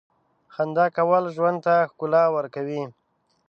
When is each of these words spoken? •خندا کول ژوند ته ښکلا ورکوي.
•خندا 0.53 0.85
کول 0.97 1.23
ژوند 1.35 1.57
ته 1.65 1.75
ښکلا 1.89 2.23
ورکوي. 2.35 2.83